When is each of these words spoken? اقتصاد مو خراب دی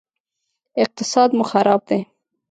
اقتصاد 0.83 1.29
مو 1.37 1.43
خراب 1.51 1.81
دی 1.89 1.99